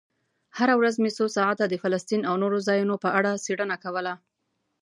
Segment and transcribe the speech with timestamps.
[0.57, 4.13] هره ورځ مې څو ساعته د فلسطین او نورو ځایونو په اړه څېړنه کوله.